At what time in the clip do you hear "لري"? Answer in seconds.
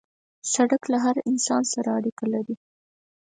2.33-2.55